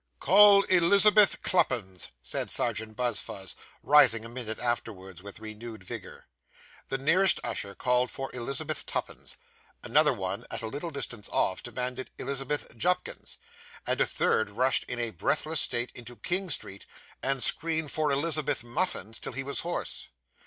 [0.19, 3.53] 'Call Elizabeth Cluppins,' said Serjeant Buzfuz,
[3.83, 6.25] rising a minute afterwards, with renewed vigour.
[6.89, 9.37] The nearest usher called for Elizabeth Tuppins;
[9.83, 13.37] another one, at a little distance off, demanded Elizabeth Jupkins;
[13.85, 16.87] and a third rushed in a breathless state into King Street,
[17.21, 20.07] and screamed for Elizabeth Muffins till he was hoarse.